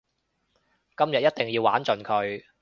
[0.97, 2.43] 今日一定要玩盡佢